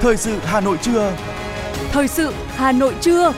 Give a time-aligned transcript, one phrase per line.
[0.00, 1.16] Thời sự Hà Nội trưa.
[1.92, 3.32] Thời sự Hà Nội trưa.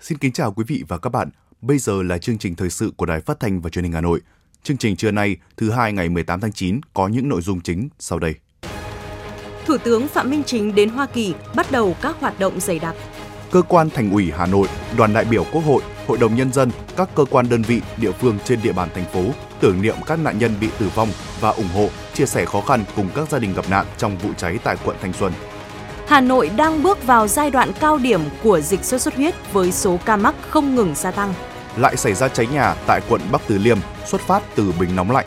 [0.00, 1.30] Xin kính chào quý vị và các bạn.
[1.60, 4.00] Bây giờ là chương trình thời sự của Đài Phát thanh và Truyền hình Hà
[4.00, 4.20] Nội.
[4.62, 7.88] Chương trình trưa nay, thứ hai ngày 18 tháng 9 có những nội dung chính
[7.98, 8.34] sau đây.
[9.66, 12.94] Thủ tướng Phạm Minh Chính đến Hoa Kỳ bắt đầu các hoạt động dày đặc.
[13.52, 16.70] Cơ quan Thành ủy Hà Nội, đoàn đại biểu Quốc hội, Hội đồng Nhân dân,
[16.96, 19.20] các cơ quan đơn vị, địa phương trên địa bàn thành phố
[19.60, 21.08] tưởng niệm các nạn nhân bị tử vong
[21.40, 24.30] và ủng hộ, chia sẻ khó khăn cùng các gia đình gặp nạn trong vụ
[24.36, 25.32] cháy tại quận Thanh Xuân.
[26.08, 29.72] Hà Nội đang bước vào giai đoạn cao điểm của dịch sốt xuất huyết với
[29.72, 31.34] số ca mắc không ngừng gia tăng.
[31.76, 35.10] Lại xảy ra cháy nhà tại quận Bắc Từ Liêm, xuất phát từ bình nóng
[35.10, 35.26] lạnh.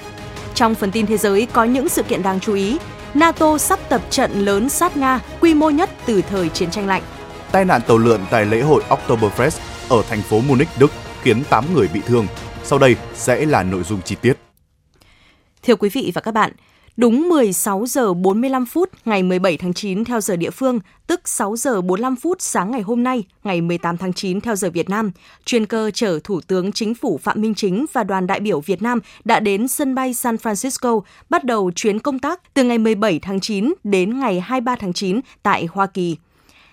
[0.53, 2.77] Trong phần tin thế giới có những sự kiện đáng chú ý.
[3.13, 7.03] NATO sắp tập trận lớn sát Nga, quy mô nhất từ thời chiến tranh lạnh.
[7.51, 9.59] Tai nạn tàu lượn tại lễ hội Oktoberfest
[9.89, 10.91] ở thành phố Munich, Đức
[11.21, 12.27] khiến 8 người bị thương.
[12.63, 14.33] Sau đây sẽ là nội dung chi tiết.
[15.63, 16.51] Thưa quý vị và các bạn,
[16.97, 21.55] Đúng 16 giờ 45 phút ngày 17 tháng 9 theo giờ địa phương, tức 6
[21.55, 25.11] giờ 45 phút sáng ngày hôm nay, ngày 18 tháng 9 theo giờ Việt Nam,
[25.45, 28.81] chuyên cơ chở Thủ tướng Chính phủ Phạm Minh Chính và đoàn đại biểu Việt
[28.81, 33.19] Nam đã đến sân bay San Francisco, bắt đầu chuyến công tác từ ngày 17
[33.19, 36.17] tháng 9 đến ngày 23 tháng 9 tại Hoa Kỳ.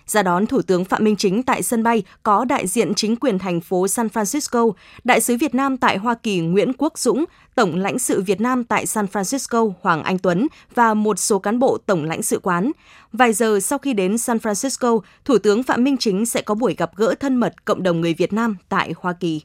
[0.07, 3.39] Ra đón Thủ tướng Phạm Minh Chính tại sân bay có đại diện chính quyền
[3.39, 4.71] thành phố San Francisco,
[5.03, 8.63] Đại sứ Việt Nam tại Hoa Kỳ Nguyễn Quốc Dũng, Tổng lãnh sự Việt Nam
[8.63, 12.71] tại San Francisco Hoàng Anh Tuấn và một số cán bộ Tổng lãnh sự quán.
[13.13, 16.75] Vài giờ sau khi đến San Francisco, Thủ tướng Phạm Minh Chính sẽ có buổi
[16.77, 19.41] gặp gỡ thân mật cộng đồng người Việt Nam tại Hoa Kỳ.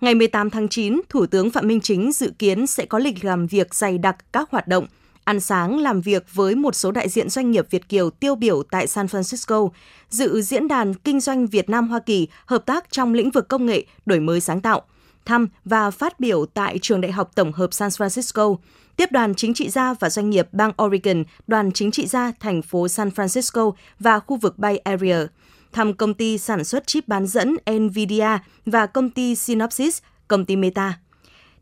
[0.00, 3.46] Ngày 18 tháng 9, Thủ tướng Phạm Minh Chính dự kiến sẽ có lịch làm
[3.46, 4.86] việc dày đặc các hoạt động–
[5.26, 8.62] ăn sáng làm việc với một số đại diện doanh nghiệp Việt Kiều tiêu biểu
[8.62, 9.68] tại San Francisco,
[10.08, 13.66] dự diễn đàn kinh doanh Việt Nam Hoa Kỳ hợp tác trong lĩnh vực công
[13.66, 14.82] nghệ, đổi mới sáng tạo,
[15.24, 18.56] thăm và phát biểu tại trường đại học tổng hợp San Francisco,
[18.96, 22.62] tiếp đoàn chính trị gia và doanh nghiệp bang Oregon, đoàn chính trị gia thành
[22.62, 25.26] phố San Francisco và khu vực Bay Area,
[25.72, 30.56] thăm công ty sản xuất chip bán dẫn Nvidia và công ty Synopsys, công ty
[30.56, 30.98] Meta.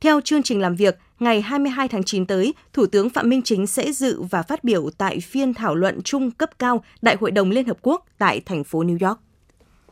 [0.00, 3.66] Theo chương trình làm việc, ngày 22 tháng 9 tới, Thủ tướng Phạm Minh Chính
[3.66, 7.50] sẽ dự và phát biểu tại phiên thảo luận chung cấp cao Đại hội đồng
[7.50, 9.20] Liên Hợp Quốc tại thành phố New York.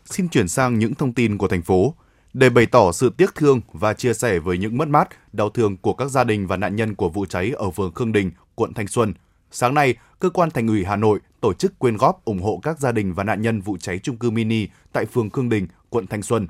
[0.04, 1.94] Xin chuyển sang những thông tin của thành phố.
[2.34, 5.76] Để bày tỏ sự tiếc thương và chia sẻ với những mất mát, đau thương
[5.76, 8.74] của các gia đình và nạn nhân của vụ cháy ở phường Khương Đình, quận
[8.74, 9.14] Thanh Xuân,
[9.50, 12.78] sáng nay, cơ quan Thành ủy Hà Nội tổ chức quyên góp ủng hộ các
[12.78, 16.06] gia đình và nạn nhân vụ cháy trung cư mini tại phường Khương Đình, quận
[16.06, 16.46] Thanh Xuân.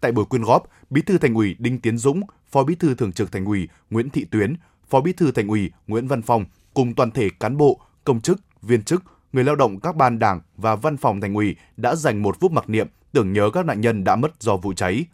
[0.00, 3.12] Tại buổi quyên góp, Bí thư Thành ủy Đinh Tiến Dũng, Phó Bí thư Thường
[3.12, 4.54] trực Thành ủy Nguyễn Thị Tuyến,
[4.88, 6.44] Phó Bí thư Thành ủy Nguyễn Văn Phong
[6.74, 10.40] cùng toàn thể cán bộ, công chức, viên chức, người lao động các ban đảng
[10.56, 13.80] và văn phòng Thành ủy đã dành một phút mặc niệm tưởng nhớ các nạn
[13.80, 15.04] nhân đã mất do vụ cháy.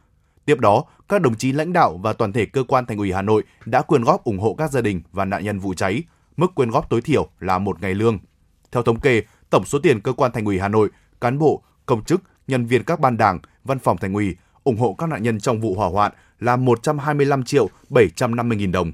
[0.45, 3.23] Tiếp đó, các đồng chí lãnh đạo và toàn thể cơ quan Thành ủy Hà
[3.23, 6.03] Nội đã quyên góp ủng hộ các gia đình và nạn nhân vụ cháy.
[6.37, 8.19] Mức quyên góp tối thiểu là một ngày lương.
[8.73, 10.91] Theo thống kê, tổng số tiền cơ quan Thành ủy Hà Nội,
[11.21, 14.95] cán bộ, công chức, nhân viên các ban đảng, văn phòng Thành ủy ủng hộ
[14.99, 16.13] các nạn nhân trong vụ hỏa hoạn
[16.45, 18.93] là 125 triệu 750 nghìn đồng.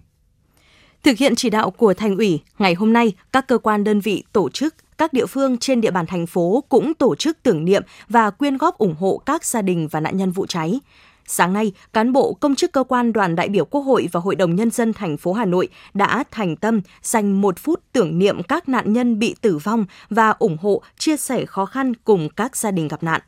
[1.02, 4.24] Thực hiện chỉ đạo của Thành ủy, ngày hôm nay, các cơ quan đơn vị
[4.32, 7.82] tổ chức các địa phương trên địa bàn thành phố cũng tổ chức tưởng niệm
[8.08, 10.80] và quyên góp ủng hộ các gia đình và nạn nhân vụ cháy.
[11.26, 14.34] Sáng nay, cán bộ công chức cơ quan đoàn đại biểu Quốc hội và Hội
[14.34, 18.42] đồng Nhân dân thành phố Hà Nội đã thành tâm dành một phút tưởng niệm
[18.42, 22.56] các nạn nhân bị tử vong và ủng hộ chia sẻ khó khăn cùng các
[22.56, 23.20] gia đình gặp nạn.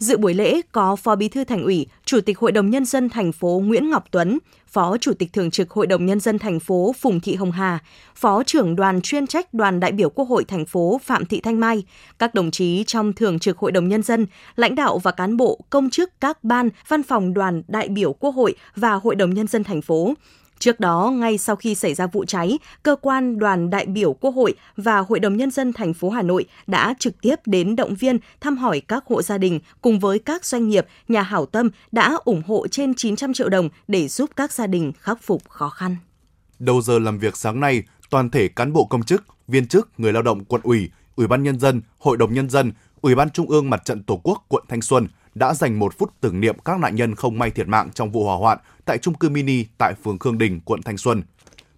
[0.00, 3.08] Dự buổi lễ có Phó Bí thư Thành ủy, Chủ tịch Hội đồng nhân dân
[3.08, 6.60] thành phố Nguyễn Ngọc Tuấn, Phó Chủ tịch Thường trực Hội đồng nhân dân thành
[6.60, 7.78] phố Phùng Thị Hồng Hà,
[8.14, 11.60] Phó trưởng đoàn chuyên trách đoàn đại biểu Quốc hội thành phố Phạm Thị Thanh
[11.60, 11.84] Mai,
[12.18, 15.60] các đồng chí trong Thường trực Hội đồng nhân dân, lãnh đạo và cán bộ,
[15.70, 19.46] công chức các ban, văn phòng đoàn đại biểu Quốc hội và Hội đồng nhân
[19.46, 20.14] dân thành phố,
[20.60, 24.30] Trước đó, ngay sau khi xảy ra vụ cháy, cơ quan đoàn đại biểu Quốc
[24.30, 27.94] hội và Hội đồng nhân dân thành phố Hà Nội đã trực tiếp đến động
[27.94, 31.70] viên thăm hỏi các hộ gia đình cùng với các doanh nghiệp, nhà hảo tâm
[31.92, 35.68] đã ủng hộ trên 900 triệu đồng để giúp các gia đình khắc phục khó
[35.68, 35.96] khăn.
[36.58, 40.12] Đầu giờ làm việc sáng nay, toàn thể cán bộ công chức, viên chức, người
[40.12, 43.50] lao động quận ủy, Ủy ban nhân dân, Hội đồng nhân dân, Ủy ban Trung
[43.50, 46.78] ương Mặt trận Tổ quốc quận Thanh Xuân đã dành một phút tưởng niệm các
[46.78, 49.94] nạn nhân không may thiệt mạng trong vụ hỏa hoạn tại trung cư mini tại
[50.04, 51.22] phường Khương Đình, quận Thanh Xuân.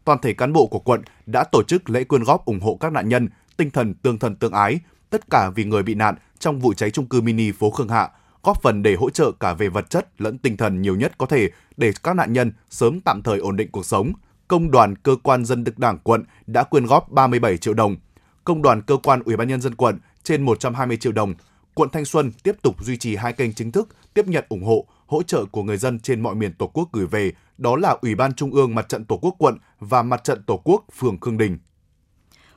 [0.04, 2.92] Toàn thể cán bộ của quận đã tổ chức lễ quyên góp ủng hộ các
[2.92, 6.58] nạn nhân, tinh thần tương thân tương ái, tất cả vì người bị nạn trong
[6.58, 8.10] vụ cháy trung cư mini phố Khương Hạ,
[8.42, 11.26] góp phần để hỗ trợ cả về vật chất lẫn tinh thần nhiều nhất có
[11.26, 14.12] thể để các nạn nhân sớm tạm thời ổn định cuộc sống.
[14.48, 17.96] Công đoàn cơ quan dân đức đảng quận đã quyên góp 37 triệu đồng.
[18.44, 21.34] Công đoàn cơ quan ủy ban nhân dân quận trên 120 triệu đồng
[21.74, 24.86] quận Thanh Xuân tiếp tục duy trì hai kênh chính thức tiếp nhận ủng hộ,
[25.06, 28.14] hỗ trợ của người dân trên mọi miền Tổ quốc gửi về, đó là Ủy
[28.14, 31.38] ban Trung ương Mặt trận Tổ quốc quận và Mặt trận Tổ quốc phường Khương
[31.38, 31.58] Đình.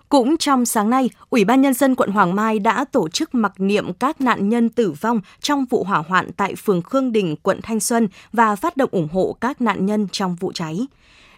[0.10, 3.54] Cũng trong sáng nay, Ủy ban Nhân dân quận Hoàng Mai đã tổ chức mặc
[3.58, 7.60] niệm các nạn nhân tử vong trong vụ hỏa hoạn tại phường Khương Đình, quận
[7.64, 10.88] Thanh Xuân và phát động ủng hộ các nạn nhân trong vụ cháy.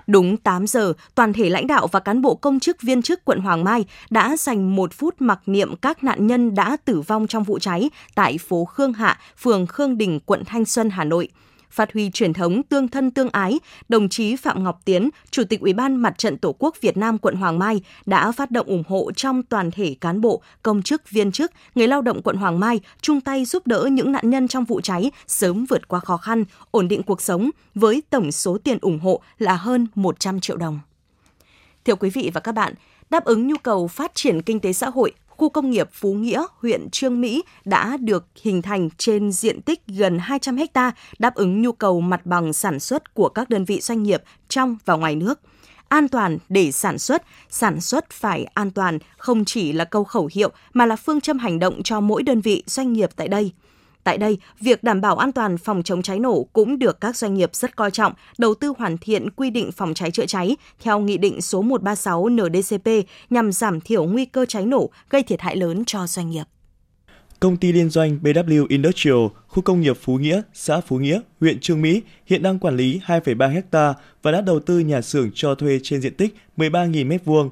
[0.07, 3.39] Đúng 8 giờ, toàn thể lãnh đạo và cán bộ công chức viên chức quận
[3.39, 7.44] Hoàng Mai đã dành một phút mặc niệm các nạn nhân đã tử vong trong
[7.44, 11.30] vụ cháy tại phố Khương Hạ, phường Khương Đình, quận Thanh Xuân, Hà Nội
[11.72, 13.60] phát huy truyền thống tương thân tương ái,
[13.90, 17.18] đồng chí Phạm Ngọc Tiến, Chủ tịch Ủy ban Mặt trận Tổ quốc Việt Nam
[17.18, 21.10] quận Hoàng Mai đã phát động ủng hộ trong toàn thể cán bộ, công chức,
[21.10, 24.48] viên chức, người lao động quận Hoàng Mai chung tay giúp đỡ những nạn nhân
[24.48, 28.58] trong vụ cháy sớm vượt qua khó khăn, ổn định cuộc sống với tổng số
[28.58, 30.80] tiền ủng hộ là hơn 100 triệu đồng.
[31.86, 32.74] Thưa quý vị và các bạn,
[33.10, 36.44] đáp ứng nhu cầu phát triển kinh tế xã hội, khu công nghiệp Phú Nghĩa,
[36.62, 41.62] huyện Trương Mỹ đã được hình thành trên diện tích gần 200 ha, đáp ứng
[41.62, 45.16] nhu cầu mặt bằng sản xuất của các đơn vị doanh nghiệp trong và ngoài
[45.16, 45.39] nước
[45.88, 50.30] an toàn để sản xuất, sản xuất phải an toàn không chỉ là câu khẩu
[50.34, 53.51] hiệu mà là phương châm hành động cho mỗi đơn vị doanh nghiệp tại đây.
[54.07, 57.33] Tại đây, việc đảm bảo an toàn phòng chống cháy nổ cũng được các doanh
[57.33, 61.00] nghiệp rất coi trọng, đầu tư hoàn thiện quy định phòng cháy chữa cháy theo
[61.00, 62.88] Nghị định số 136 NDCP
[63.30, 66.44] nhằm giảm thiểu nguy cơ cháy nổ gây thiệt hại lớn cho doanh nghiệp.
[67.39, 71.59] Công ty liên doanh BW Industrial, khu công nghiệp Phú Nghĩa, xã Phú Nghĩa, huyện
[71.59, 73.94] Trương Mỹ hiện đang quản lý 2,3 ha
[74.24, 77.50] và đã đầu tư nhà xưởng cho thuê trên diện tích 13.000 m2.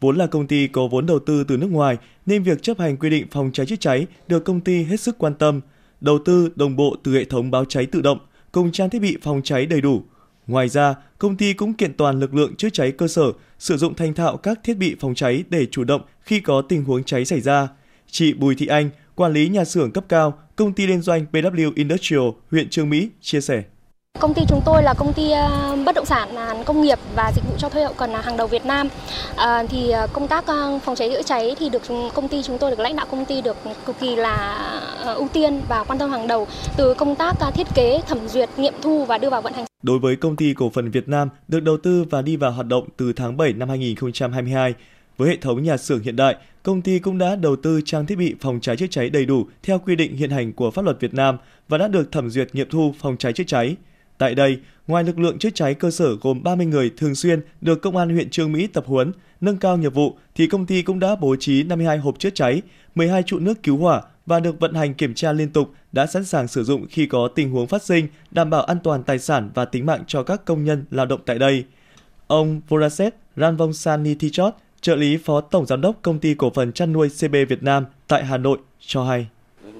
[0.00, 1.96] Vốn là công ty có vốn đầu tư từ nước ngoài
[2.26, 5.18] nên việc chấp hành quy định phòng cháy chữa cháy được công ty hết sức
[5.18, 5.60] quan tâm–
[6.00, 8.18] đầu tư đồng bộ từ hệ thống báo cháy tự động
[8.52, 10.02] cùng trang thiết bị phòng cháy đầy đủ.
[10.46, 13.94] Ngoài ra, công ty cũng kiện toàn lực lượng chữa cháy cơ sở, sử dụng
[13.94, 17.24] thành thạo các thiết bị phòng cháy để chủ động khi có tình huống cháy
[17.24, 17.68] xảy ra.
[18.10, 21.72] Chị Bùi Thị Anh, quản lý nhà xưởng cấp cao, công ty liên doanh BW
[21.74, 23.62] Industrial, huyện Trương Mỹ, chia sẻ.
[24.20, 27.32] Công ty chúng tôi là công ty ờ, bất động sản à, công nghiệp và
[27.34, 28.88] dịch vụ cho thuê hậu cần à, hàng đầu Việt Nam.
[29.36, 30.44] À, thì ờ, công tác
[30.84, 31.82] phòng cháy chữa cháy thì được
[32.14, 33.56] công ty chúng tôi được lãnh đạo công ty được
[33.86, 34.58] cực kỳ là
[35.16, 36.46] ưu tiên và quan tâm hàng đầu
[36.76, 39.64] từ công tác à, thiết kế, thẩm duyệt, nghiệm thu và đưa vào vận hành.
[39.82, 42.66] Đối với công ty cổ phần Việt Nam được đầu tư và đi vào hoạt
[42.66, 44.74] động từ tháng 7 năm 2022,
[45.16, 48.18] với hệ thống nhà xưởng hiện đại, công ty cũng đã đầu tư trang thiết
[48.18, 51.00] bị phòng cháy chữa cháy đầy đủ theo quy định hiện hành của pháp luật
[51.00, 51.38] Việt Nam
[51.68, 53.76] và đã được thẩm duyệt nghiệm thu phòng cháy chữa cháy.
[54.18, 57.82] Tại đây, ngoài lực lượng chữa cháy cơ sở gồm 30 người thường xuyên được
[57.82, 60.98] công an huyện Trương Mỹ tập huấn, nâng cao nghiệp vụ thì công ty cũng
[60.98, 62.62] đã bố trí 52 hộp chữa cháy,
[62.94, 66.24] 12 trụ nước cứu hỏa và được vận hành kiểm tra liên tục đã sẵn
[66.24, 69.50] sàng sử dụng khi có tình huống phát sinh, đảm bảo an toàn tài sản
[69.54, 71.64] và tính mạng cho các công nhân lao động tại đây.
[72.26, 76.92] Ông Voraset Ranvongsan Tichot, trợ lý phó tổng giám đốc công ty cổ phần chăn
[76.92, 79.26] nuôi CB Việt Nam tại Hà Nội cho hay.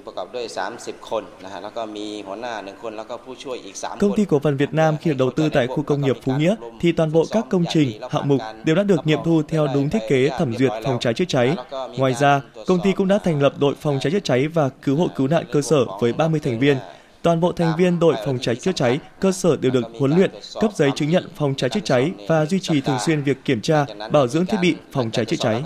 [0.07, 0.45] ประกอบด้วย
[0.77, 6.31] 30 คนนะฮะแล้วก็มีหัวหน้า1คนแล้วก็ผู้ช่วยอีก3 Công ty cổ phần Việt Nam khi đầu tư tại khu công nghiệp Phú
[6.37, 9.67] Nghĩa thì toàn bộ các công trình, hạng mục đều đã được nghiệm thu theo
[9.73, 11.55] đúng thiết kế thẩm duyệt phòng cháy chữa cháy.
[11.97, 14.95] Ngoài ra, công ty cũng đã thành lập đội phòng cháy chữa cháy và cứu
[14.95, 16.77] hộ cứu nạn cơ sở với 30 thành viên.
[17.21, 20.31] Toàn bộ thành viên đội phòng cháy chữa cháy cơ sở đều được huấn luyện,
[20.61, 23.61] cấp giấy chứng nhận phòng cháy chữa cháy và duy trì thường xuyên việc kiểm
[23.61, 25.63] tra, bảo dưỡng thiết bị phòng cháy chữa cháy.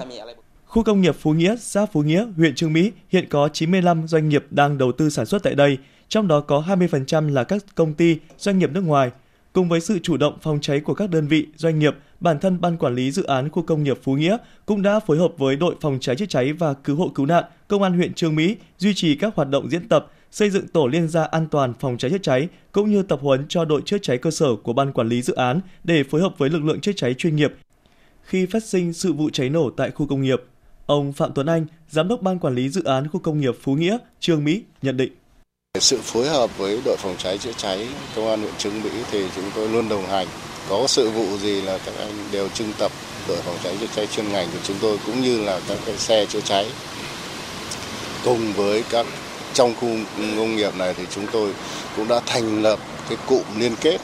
[0.73, 4.29] Khu công nghiệp Phú Nghĩa, xã Phú Nghĩa, huyện Trương Mỹ hiện có 95 doanh
[4.29, 5.79] nghiệp đang đầu tư sản xuất tại đây,
[6.09, 9.11] trong đó có 20% là các công ty, doanh nghiệp nước ngoài.
[9.53, 12.61] Cùng với sự chủ động phòng cháy của các đơn vị, doanh nghiệp, bản thân
[12.61, 14.37] Ban Quản lý Dự án Khu công nghiệp Phú Nghĩa
[14.67, 17.45] cũng đã phối hợp với đội phòng cháy chữa cháy và cứu hộ cứu nạn,
[17.69, 20.87] Công an huyện Trương Mỹ duy trì các hoạt động diễn tập, xây dựng tổ
[20.87, 23.99] liên gia an toàn phòng cháy chữa cháy cũng như tập huấn cho đội chữa
[23.99, 26.81] cháy cơ sở của Ban Quản lý Dự án để phối hợp với lực lượng
[26.81, 27.53] chữa cháy chuyên nghiệp
[28.23, 30.43] khi phát sinh sự vụ cháy nổ tại khu công nghiệp
[30.87, 33.73] Ông Phạm Tuấn Anh, Giám đốc Ban Quản lý Dự án Khu công nghiệp Phú
[33.73, 35.13] Nghĩa, Trương Mỹ nhận định.
[35.79, 39.25] Sự phối hợp với đội phòng cháy chữa cháy Công an huyện Trương Mỹ thì
[39.37, 40.27] chúng tôi luôn đồng hành.
[40.69, 42.93] Có sự vụ gì là các anh đều trưng tập
[43.29, 45.97] đội phòng cháy chữa cháy chuyên ngành của chúng tôi cũng như là các cái
[45.97, 46.67] xe chữa cháy.
[48.25, 49.07] Cùng với các
[49.55, 49.89] trong khu
[50.37, 51.53] công nghiệp này thì chúng tôi
[51.97, 54.01] cũng đã thành lập cái cụm liên kết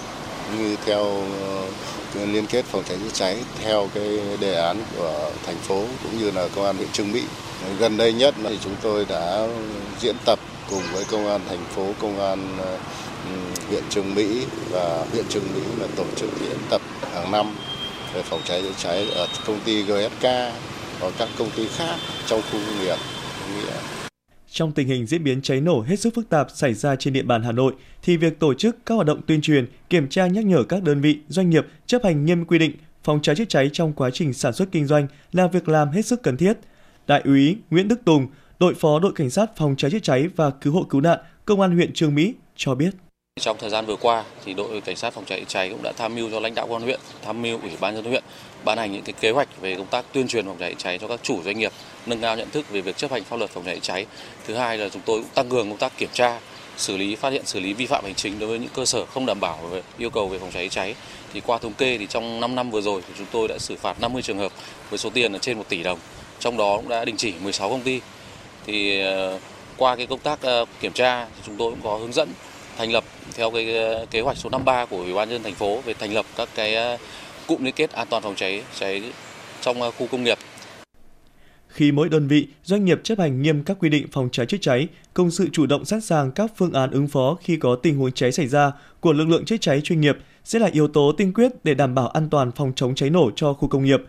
[0.58, 1.04] như theo
[1.42, 1.66] ờ,
[2.14, 6.30] liên kết phòng cháy chữa cháy theo cái đề án của thành phố cũng như
[6.30, 7.22] là công an huyện Trương Mỹ.
[7.78, 9.46] Gần đây nhất thì chúng tôi đã
[10.00, 10.38] diễn tập
[10.70, 13.36] cùng với công an thành phố, công an ừ,
[13.68, 16.80] huyện Trương Mỹ và huyện Trương Mỹ là tổ chức diễn tập
[17.14, 17.56] hàng năm
[18.14, 20.22] về phòng cháy chữa cháy ở công ty GSK
[21.00, 21.96] và các công ty khác
[22.26, 22.96] trong khu công nghiệp.
[24.50, 27.22] Trong tình hình diễn biến cháy nổ hết sức phức tạp xảy ra trên địa
[27.22, 30.44] bàn Hà Nội, thì việc tổ chức các hoạt động tuyên truyền, kiểm tra nhắc
[30.44, 32.72] nhở các đơn vị, doanh nghiệp chấp hành nghiêm quy định
[33.04, 36.06] phòng cháy chữa cháy trong quá trình sản xuất kinh doanh là việc làm hết
[36.06, 36.52] sức cần thiết.
[37.06, 38.26] Đại úy Nguyễn Đức Tùng,
[38.60, 41.60] đội phó đội cảnh sát phòng cháy chữa cháy và cứu hộ cứu nạn công
[41.60, 42.90] an huyện Trường Mỹ cho biết.
[43.40, 45.92] Trong thời gian vừa qua thì đội cảnh sát phòng cháy chữa cháy cũng đã
[45.92, 48.24] tham mưu cho lãnh đạo công an huyện, tham mưu ủy ban nhân huyện
[48.64, 51.08] ban hành những cái kế hoạch về công tác tuyên truyền phòng cháy cháy cho
[51.08, 51.72] các chủ doanh nghiệp,
[52.06, 54.06] nâng cao nhận thức về việc chấp hành pháp luật phòng cháy cháy.
[54.46, 56.40] Thứ hai là chúng tôi cũng tăng cường công tác kiểm tra,
[56.76, 59.06] xử lý phát hiện xử lý vi phạm hành chính đối với những cơ sở
[59.06, 60.94] không đảm bảo về yêu cầu về phòng cháy cháy.
[61.32, 63.76] Thì qua thống kê thì trong 5 năm vừa rồi thì chúng tôi đã xử
[63.76, 64.52] phạt 50 trường hợp
[64.90, 65.98] với số tiền là trên 1 tỷ đồng.
[66.40, 68.00] Trong đó cũng đã đình chỉ 16 công ty.
[68.66, 69.38] Thì ờ,
[69.76, 72.28] qua cái công tác ờ, kiểm tra thì chúng tôi cũng có hướng dẫn
[72.78, 75.80] thành lập theo cái ờ, kế hoạch số 53 của Ủy ban nhân thành phố
[75.84, 76.98] về thành lập các cái
[77.48, 79.12] cụm liên kết an toàn phòng cháy cháy
[79.60, 80.38] trong ờ, khu công nghiệp
[81.78, 84.56] khi mỗi đơn vị, doanh nghiệp chấp hành nghiêm các quy định phòng cháy chữa
[84.60, 87.98] cháy, công sự chủ động sẵn sàng các phương án ứng phó khi có tình
[87.98, 91.12] huống cháy xảy ra của lực lượng chữa cháy chuyên nghiệp sẽ là yếu tố
[91.12, 94.00] tiên quyết để đảm bảo an toàn phòng chống cháy nổ cho khu công nghiệp.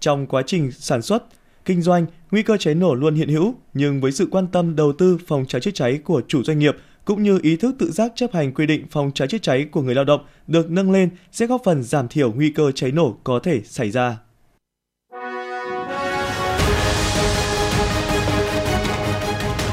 [0.00, 1.24] Trong quá trình sản xuất,
[1.64, 4.92] kinh doanh, nguy cơ cháy nổ luôn hiện hữu, nhưng với sự quan tâm đầu
[4.92, 6.76] tư phòng cháy chữa cháy của chủ doanh nghiệp
[7.08, 9.82] cũng như ý thức tự giác chấp hành quy định phòng cháy chữa cháy của
[9.82, 13.16] người lao động được nâng lên sẽ góp phần giảm thiểu nguy cơ cháy nổ
[13.24, 14.18] có thể xảy ra.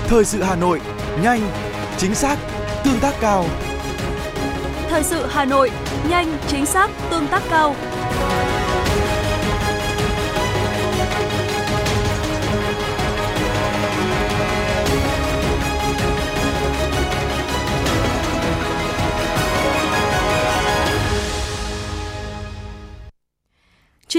[0.07, 0.81] Thời sự Hà Nội,
[1.23, 1.41] nhanh,
[1.97, 2.37] chính xác,
[2.85, 3.45] tương tác cao.
[4.89, 5.71] Thời sự Hà Nội,
[6.09, 7.75] nhanh, chính xác, tương tác cao.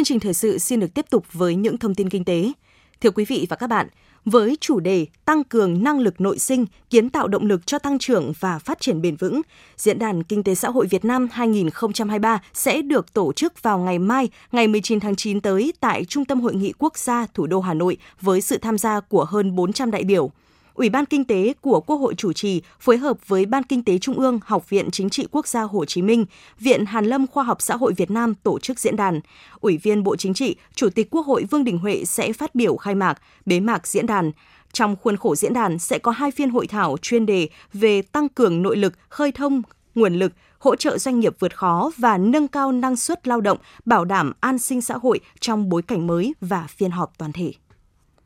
[0.06, 2.52] Trình thời sự xin được tiếp tục với những thông tin kinh tế.
[3.00, 3.88] Thưa quý vị và các bạn,
[4.24, 7.98] với chủ đề tăng cường năng lực nội sinh, kiến tạo động lực cho tăng
[7.98, 9.40] trưởng và phát triển bền vững.
[9.76, 13.98] Diễn đàn Kinh tế xã hội Việt Nam 2023 sẽ được tổ chức vào ngày
[13.98, 17.60] mai, ngày 19 tháng 9 tới tại Trung tâm Hội nghị Quốc gia thủ đô
[17.60, 20.30] Hà Nội với sự tham gia của hơn 400 đại biểu.
[20.76, 23.98] Ủy ban Kinh tế của Quốc hội chủ trì phối hợp với Ban Kinh tế
[23.98, 26.26] Trung ương Học viện Chính trị Quốc gia Hồ Chí Minh,
[26.60, 29.20] Viện Hàn lâm Khoa học Xã hội Việt Nam tổ chức diễn đàn.
[29.60, 32.76] Ủy viên Bộ Chính trị, Chủ tịch Quốc hội Vương Đình Huệ sẽ phát biểu
[32.76, 34.32] khai mạc, bế mạc diễn đàn.
[34.72, 38.28] Trong khuôn khổ diễn đàn sẽ có hai phiên hội thảo chuyên đề về tăng
[38.28, 39.62] cường nội lực, khơi thông
[39.94, 43.58] nguồn lực, hỗ trợ doanh nghiệp vượt khó và nâng cao năng suất lao động,
[43.84, 47.52] bảo đảm an sinh xã hội trong bối cảnh mới và phiên họp toàn thể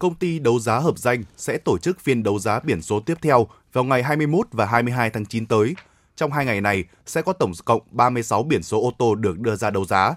[0.00, 3.18] công ty đấu giá hợp danh sẽ tổ chức phiên đấu giá biển số tiếp
[3.22, 5.74] theo vào ngày 21 và 22 tháng 9 tới.
[6.16, 9.56] Trong hai ngày này sẽ có tổng cộng 36 biển số ô tô được đưa
[9.56, 10.14] ra đấu giá.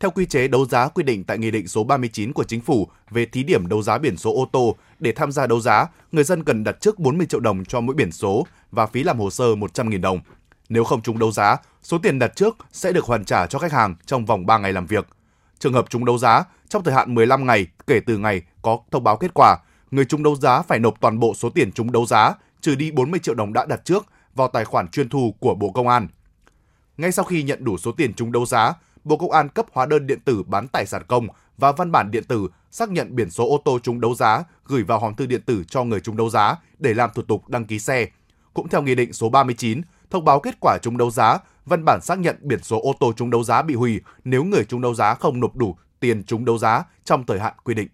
[0.00, 2.88] Theo quy chế đấu giá quy định tại Nghị định số 39 của Chính phủ
[3.10, 6.24] về thí điểm đấu giá biển số ô tô, để tham gia đấu giá, người
[6.24, 9.30] dân cần đặt trước 40 triệu đồng cho mỗi biển số và phí làm hồ
[9.30, 10.20] sơ 100.000 đồng.
[10.68, 13.72] Nếu không trúng đấu giá, số tiền đặt trước sẽ được hoàn trả cho khách
[13.72, 15.06] hàng trong vòng 3 ngày làm việc.
[15.64, 19.04] Trường hợp trúng đấu giá, trong thời hạn 15 ngày kể từ ngày có thông
[19.04, 19.56] báo kết quả,
[19.90, 22.90] người trúng đấu giá phải nộp toàn bộ số tiền trúng đấu giá, trừ đi
[22.90, 26.08] 40 triệu đồng đã đặt trước vào tài khoản chuyên thu của Bộ Công an.
[26.96, 29.86] Ngay sau khi nhận đủ số tiền trúng đấu giá, Bộ Công an cấp hóa
[29.86, 31.26] đơn điện tử bán tài sản công
[31.58, 34.82] và văn bản điện tử xác nhận biển số ô tô trúng đấu giá gửi
[34.82, 37.64] vào hòm thư điện tử cho người trúng đấu giá để làm thủ tục đăng
[37.64, 38.06] ký xe.
[38.54, 39.82] Cũng theo Nghị định số 39,
[40.14, 43.12] thông báo kết quả trúng đấu giá, văn bản xác nhận biển số ô tô
[43.16, 46.44] trúng đấu giá bị hủy nếu người trúng đấu giá không nộp đủ tiền trúng
[46.44, 47.88] đấu giá trong thời hạn quy định.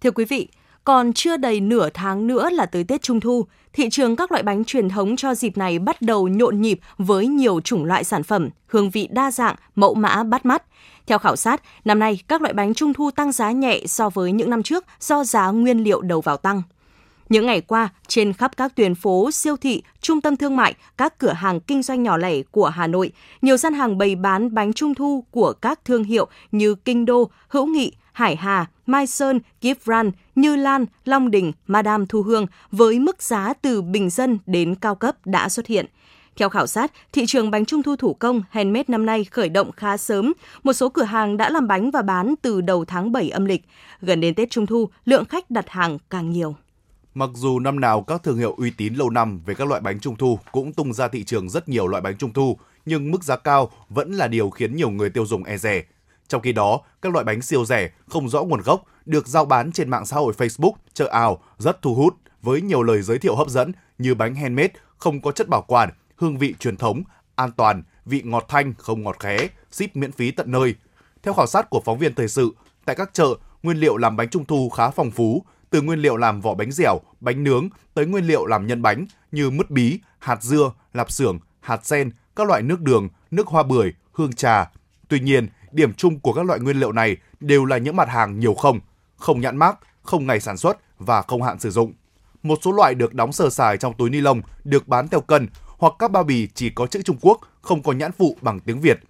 [0.00, 0.48] Thưa quý vị,
[0.84, 4.42] còn chưa đầy nửa tháng nữa là tới Tết Trung Thu, thị trường các loại
[4.42, 8.22] bánh truyền thống cho dịp này bắt đầu nhộn nhịp với nhiều chủng loại sản
[8.22, 10.62] phẩm, hương vị đa dạng, mẫu mã bắt mắt.
[11.06, 14.32] Theo khảo sát, năm nay các loại bánh Trung Thu tăng giá nhẹ so với
[14.32, 16.62] những năm trước do giá nguyên liệu đầu vào tăng.
[17.32, 21.18] Những ngày qua, trên khắp các tuyến phố, siêu thị, trung tâm thương mại, các
[21.18, 23.12] cửa hàng kinh doanh nhỏ lẻ của Hà Nội,
[23.42, 27.30] nhiều gian hàng bày bán bánh trung thu của các thương hiệu như Kinh Đô,
[27.48, 32.98] Hữu Nghị, Hải Hà, Mai Sơn, Gift Như Lan, Long Đình, Madame Thu Hương với
[32.98, 35.86] mức giá từ bình dân đến cao cấp đã xuất hiện.
[36.36, 39.72] Theo khảo sát, thị trường bánh trung thu thủ công handmade năm nay khởi động
[39.72, 40.32] khá sớm.
[40.62, 43.64] Một số cửa hàng đã làm bánh và bán từ đầu tháng 7 âm lịch.
[44.00, 46.56] Gần đến Tết Trung thu, lượng khách đặt hàng càng nhiều.
[47.14, 50.00] Mặc dù năm nào các thương hiệu uy tín lâu năm về các loại bánh
[50.00, 53.24] trung thu cũng tung ra thị trường rất nhiều loại bánh trung thu, nhưng mức
[53.24, 55.82] giá cao vẫn là điều khiến nhiều người tiêu dùng e rè.
[56.28, 59.72] Trong khi đó, các loại bánh siêu rẻ, không rõ nguồn gốc được giao bán
[59.72, 63.36] trên mạng xã hội Facebook, chợ ảo rất thu hút với nhiều lời giới thiệu
[63.36, 67.02] hấp dẫn như bánh handmade, không có chất bảo quản, hương vị truyền thống,
[67.34, 70.74] an toàn, vị ngọt thanh không ngọt khé, ship miễn phí tận nơi.
[71.22, 72.54] Theo khảo sát của phóng viên thời sự,
[72.84, 76.16] tại các chợ, nguyên liệu làm bánh trung thu khá phong phú, từ nguyên liệu
[76.16, 80.00] làm vỏ bánh dẻo, bánh nướng tới nguyên liệu làm nhân bánh như mứt bí,
[80.18, 84.70] hạt dưa, lạp xưởng, hạt sen, các loại nước đường, nước hoa bưởi, hương trà.
[85.08, 88.38] Tuy nhiên, điểm chung của các loại nguyên liệu này đều là những mặt hàng
[88.38, 88.80] nhiều không,
[89.16, 91.92] không nhãn mác, không ngày sản xuất và không hạn sử dụng.
[92.42, 95.48] một số loại được đóng sơ sài trong túi ni lông được bán theo cân
[95.78, 98.80] hoặc các bao bì chỉ có chữ Trung Quốc, không có nhãn phụ bằng tiếng
[98.80, 99.00] Việt.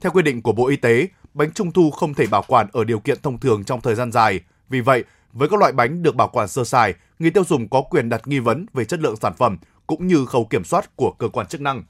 [0.00, 2.84] Theo quy định của Bộ Y tế, bánh trung thu không thể bảo quản ở
[2.84, 4.40] điều kiện thông thường trong thời gian dài.
[4.68, 7.82] Vì vậy, với các loại bánh được bảo quản sơ sài, người tiêu dùng có
[7.82, 11.12] quyền đặt nghi vấn về chất lượng sản phẩm cũng như khâu kiểm soát của
[11.18, 11.84] cơ quan chức năng.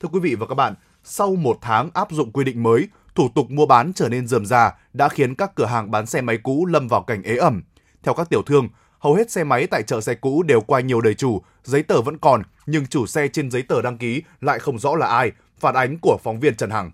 [0.00, 3.28] Thưa quý vị và các bạn, sau một tháng áp dụng quy định mới, thủ
[3.34, 6.38] tục mua bán trở nên dườm già đã khiến các cửa hàng bán xe máy
[6.42, 7.62] cũ lâm vào cảnh ế ẩm.
[8.02, 8.68] Theo các tiểu thương,
[8.98, 12.02] hầu hết xe máy tại chợ xe cũ đều qua nhiều đời chủ, giấy tờ
[12.02, 15.32] vẫn còn, nhưng chủ xe trên giấy tờ đăng ký lại không rõ là ai.
[15.58, 16.90] Phản ánh của phóng viên Trần Hằng.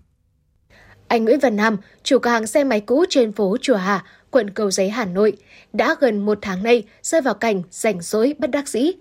[1.07, 4.49] Anh Nguyễn Văn Nam, chủ cửa hàng xe máy cũ trên phố Chùa Hà, quận
[4.49, 5.37] Cầu Giấy, Hà Nội,
[5.73, 8.91] đã gần một tháng nay rơi vào cảnh rảnh rỗi bất đắc dĩ.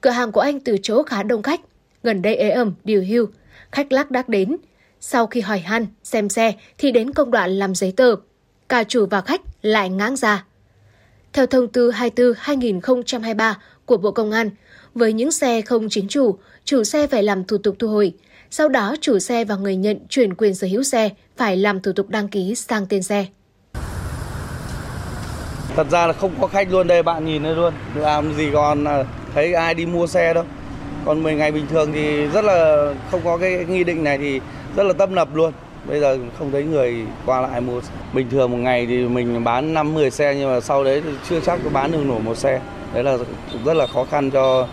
[0.00, 1.60] Cửa hàng của anh từ chỗ khá đông khách,
[2.02, 3.26] gần đây ế ẩm, điều hưu,
[3.72, 4.56] khách lác đác đến.
[5.00, 8.14] Sau khi hỏi han, xem xe thì đến công đoạn làm giấy tờ.
[8.68, 10.44] Cả chủ và khách lại ngáng ra.
[11.32, 13.54] Theo thông tư 24-2023
[13.86, 14.50] của Bộ Công an,
[14.94, 18.12] với những xe không chính chủ, chủ xe phải làm thủ tục thu hồi.
[18.50, 21.92] Sau đó, chủ xe và người nhận chuyển quyền sở hữu xe phải làm thủ
[21.92, 23.26] tục đăng ký sang tên xe.
[25.78, 27.72] Thật ra là không có khách luôn đây, bạn nhìn đây luôn.
[27.94, 29.04] Làm gì còn à,
[29.34, 30.44] thấy ai đi mua xe đâu.
[31.04, 34.40] Còn 10 ngày bình thường thì rất là không có cái nghị định này thì
[34.76, 35.52] rất là tấp nập luôn.
[35.88, 37.80] Bây giờ không thấy người qua lại mua.
[38.12, 41.10] Bình thường một ngày thì mình bán 5 10 xe nhưng mà sau đấy thì
[41.28, 42.60] chưa chắc có bán được nổi một xe.
[42.94, 43.16] Đấy là
[43.64, 44.66] rất là khó khăn cho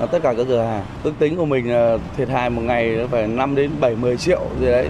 [0.00, 0.84] à, tất cả các cửa hàng.
[1.02, 4.40] Ước tính của mình là thiệt hại một ngày phải 5 đến 7 10 triệu
[4.60, 4.88] gì đấy.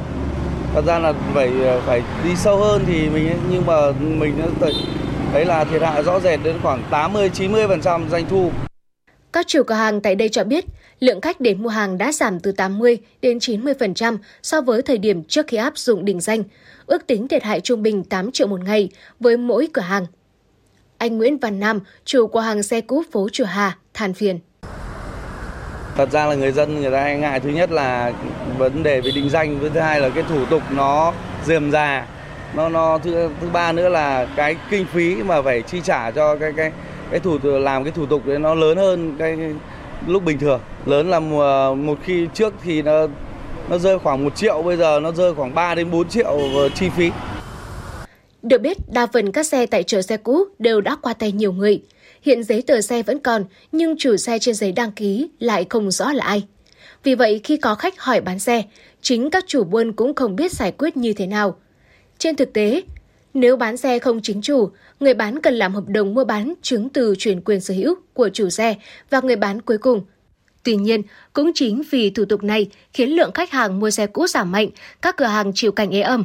[0.75, 4.35] Thật ra là phải à, phải đi sâu hơn thì mình nhưng mà mình
[5.33, 8.50] thấy là thiệt hại rõ rệt đến khoảng 80 90% doanh thu.
[9.33, 10.64] Các chủ cửa hàng tại đây cho biết,
[11.00, 15.25] lượng khách đến mua hàng đã giảm từ 80 đến 90% so với thời điểm
[15.25, 16.42] trước khi áp dụng đỉnh danh,
[16.87, 18.88] ước tính thiệt hại trung bình 8 triệu một ngày
[19.21, 20.06] với mỗi cửa hàng.
[20.99, 24.38] Anh Nguyễn Văn Nam, chủ cửa hàng xe cũ phố Chùa Hà, than phiền.
[25.97, 28.12] Thật ra là người dân người ta ngại thứ nhất là
[28.59, 31.12] vấn đề về định danh, với thứ hai là cái thủ tục nó
[31.47, 32.06] dườm già.
[32.54, 36.37] Nó nó thứ thứ ba nữa là cái kinh phí mà phải chi trả cho
[36.37, 36.73] cái cái
[37.11, 39.37] cái thủ làm cái thủ tục đấy nó lớn hơn cái
[40.06, 40.61] lúc bình thường.
[40.87, 41.21] Lớn là
[41.75, 43.06] một khi trước thì nó
[43.69, 46.39] nó rơi khoảng 1 triệu, bây giờ nó rơi khoảng 3 đến 4 triệu
[46.75, 47.11] chi phí.
[48.43, 51.52] Được biết, đa phần các xe tại chợ xe cũ đều đã qua tay nhiều
[51.52, 51.82] người.
[52.23, 55.91] Hiện giấy tờ xe vẫn còn, nhưng chủ xe trên giấy đăng ký lại không
[55.91, 56.43] rõ là ai.
[57.04, 58.63] Vì vậy, khi có khách hỏi bán xe,
[59.00, 61.56] chính các chủ buôn cũng không biết giải quyết như thế nào.
[62.19, 62.83] Trên thực tế,
[63.35, 66.89] nếu bán xe không chính chủ, người bán cần làm hợp đồng mua bán chứng
[66.89, 68.75] từ chuyển quyền sở hữu của chủ xe
[69.11, 70.00] và người bán cuối cùng.
[70.63, 71.02] Tuy nhiên,
[71.33, 74.69] cũng chính vì thủ tục này khiến lượng khách hàng mua xe cũ giảm mạnh,
[75.02, 76.25] các cửa hàng chịu cảnh ế ẩm.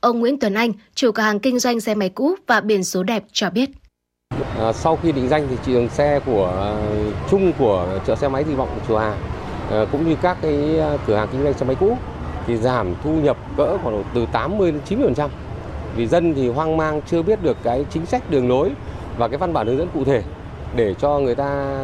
[0.00, 3.02] Ông Nguyễn Tuấn Anh, chủ cửa hàng kinh doanh xe máy cũ và biển số
[3.02, 3.70] đẹp cho biết.
[4.58, 6.76] À, sau khi định danh thì thị trường xe của
[7.30, 9.16] chung của chợ xe máy Di Vọng Chùa Hà
[9.70, 11.98] à, cũng như các cái à, cửa hàng kinh doanh xe máy cũ
[12.46, 14.80] thì giảm thu nhập cỡ khoảng từ 80 đến
[15.16, 15.28] 90%.
[15.96, 18.70] Vì dân thì hoang mang chưa biết được cái chính sách đường lối
[19.18, 20.22] và cái văn bản hướng dẫn cụ thể
[20.76, 21.78] để cho người ta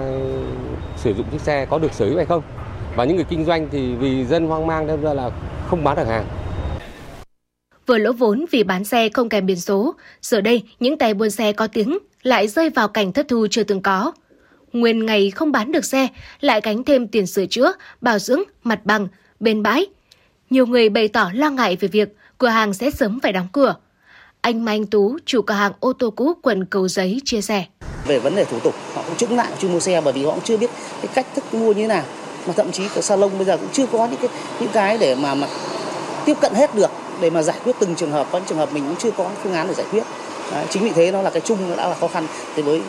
[0.97, 2.43] sử dụng chiếc xe có được sở hữu hay không.
[2.97, 5.31] Và những người kinh doanh thì vì dân hoang mang nên ra là
[5.69, 6.25] không bán được hàng
[7.87, 11.31] vừa lỗ vốn vì bán xe không kèm biển số, giờ đây những tay buôn
[11.31, 14.13] xe có tiếng lại rơi vào cảnh thất thu chưa từng có.
[14.73, 16.09] Nguyên ngày không bán được xe,
[16.41, 19.09] lại gánh thêm tiền sửa chữa, bảo dưỡng, mặt bằng,
[19.41, 19.87] bên bãi.
[20.51, 23.75] Nhiều người bày tỏ lo ngại về việc cửa hàng sẽ sớm phải đóng cửa.
[24.41, 27.65] Anh Mai Anh Tú, chủ cửa hàng ô tô cũ quận Cầu Giấy chia sẻ.
[28.07, 30.31] Về vấn đề thủ tục, họ cũng chứng lại chưa mua xe bởi vì họ
[30.31, 30.71] cũng chưa biết
[31.03, 32.05] cái cách thức mua như thế nào.
[32.47, 34.31] Mà thậm chí cái salon bây giờ cũng chưa có những cái
[34.61, 35.47] những cái để mà, mà
[36.25, 38.73] tiếp cận hết được để mà giải quyết từng trường hợp có những trường hợp
[38.73, 40.03] mình cũng chưa có phương án để giải quyết
[40.53, 42.83] Đấy, chính vì thế nó là cái chung nó đã là khó khăn thì với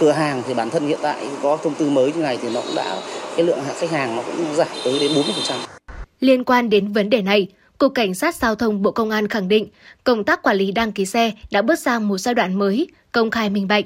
[0.00, 2.60] cửa hàng thì bản thân hiện tại có thông tư mới như này thì nó
[2.60, 2.96] cũng đã
[3.36, 5.75] cái lượng khách hàng nó cũng giảm tới đến 40%.
[6.20, 7.46] Liên quan đến vấn đề này,
[7.78, 9.66] Cục Cảnh sát Giao thông Bộ Công an khẳng định
[10.04, 13.30] công tác quản lý đăng ký xe đã bước sang một giai đoạn mới, công
[13.30, 13.84] khai minh bạch.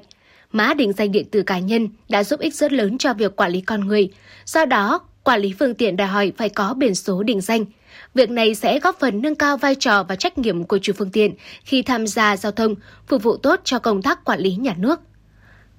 [0.52, 3.52] Mã định danh điện tử cá nhân đã giúp ích rất lớn cho việc quản
[3.52, 4.10] lý con người.
[4.44, 7.64] Do đó, quản lý phương tiện đòi hỏi phải có biển số định danh–
[8.14, 11.10] Việc này sẽ góp phần nâng cao vai trò và trách nhiệm của chủ phương
[11.10, 12.74] tiện khi tham gia giao thông,
[13.06, 15.00] phục vụ tốt cho công tác quản lý nhà nước.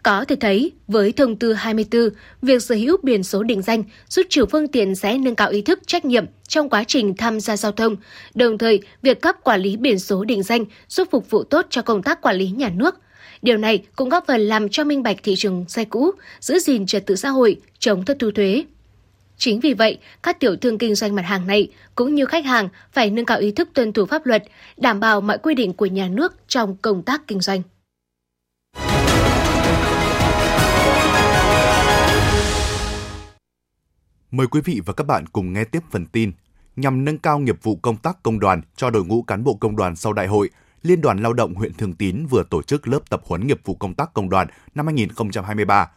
[0.03, 2.09] Có thể thấy, với thông tư 24,
[2.41, 5.61] việc sở hữu biển số định danh giúp chủ phương tiện sẽ nâng cao ý
[5.61, 7.95] thức trách nhiệm trong quá trình tham gia giao thông.
[8.33, 11.81] Đồng thời, việc cấp quản lý biển số định danh giúp phục vụ tốt cho
[11.81, 12.95] công tác quản lý nhà nước.
[13.41, 16.85] Điều này cũng góp phần làm cho minh bạch thị trường xe cũ, giữ gìn
[16.85, 18.63] trật tự xã hội, chống thất thu thuế.
[19.37, 22.69] Chính vì vậy, các tiểu thương kinh doanh mặt hàng này cũng như khách hàng
[22.93, 24.43] phải nâng cao ý thức tuân thủ pháp luật,
[24.77, 27.61] đảm bảo mọi quy định của nhà nước trong công tác kinh doanh.
[34.31, 36.31] Mời quý vị và các bạn cùng nghe tiếp phần tin.
[36.75, 39.75] Nhằm nâng cao nghiệp vụ công tác công đoàn cho đội ngũ cán bộ công
[39.75, 40.49] đoàn sau đại hội,
[40.83, 43.75] Liên đoàn Lao động huyện Thường Tín vừa tổ chức lớp tập huấn nghiệp vụ
[43.75, 45.89] công tác công đoàn năm 2023.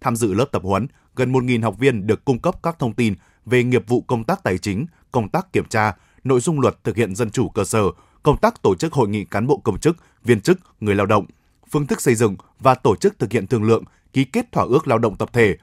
[0.00, 3.14] Tham dự lớp tập huấn, gần 1.000 học viên được cung cấp các thông tin
[3.46, 6.96] về nghiệp vụ công tác tài chính, công tác kiểm tra, nội dung luật thực
[6.96, 7.82] hiện dân chủ cơ sở,
[8.22, 11.26] công tác tổ chức hội nghị cán bộ công chức, viên chức, người lao động,
[11.70, 14.88] phương thức xây dựng và tổ chức thực hiện thương lượng, ký kết thỏa ước
[14.88, 15.56] lao động tập thể.